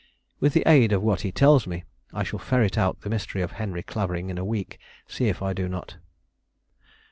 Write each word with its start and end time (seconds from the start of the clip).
"With 0.39 0.53
the 0.53 0.67
aid 0.67 0.93
of 0.93 1.03
what 1.03 1.21
he 1.21 1.31
tells 1.31 1.67
me, 1.67 1.83
I 2.11 2.23
shall 2.23 2.39
ferret 2.39 2.75
out 2.75 3.01
the 3.01 3.09
mystery 3.11 3.43
of 3.43 3.51
Henry 3.51 3.83
Clavering 3.83 4.31
in 4.31 4.39
a 4.39 4.43
week; 4.43 4.79
see 5.05 5.25
if 5.25 5.43
I 5.43 5.53
do 5.53 5.69
not." 5.69 5.97